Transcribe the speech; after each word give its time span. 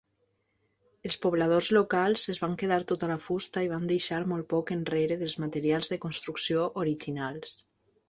Els 1.09 1.17
pobladors 1.25 1.69
locals 1.77 2.23
es 2.35 2.41
van 2.45 2.57
quedar 2.63 2.79
tota 2.93 3.11
la 3.13 3.19
fusta 3.27 3.65
i 3.67 3.71
van 3.75 3.87
deixar 3.95 4.21
molt 4.35 4.51
poc 4.57 4.75
enrere 4.81 5.21
dels 5.23 5.39
materials 5.47 5.95
de 5.97 6.03
construcció 6.11 6.69
originals. 6.87 7.59